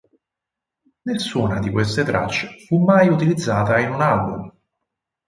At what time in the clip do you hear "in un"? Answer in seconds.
3.79-4.01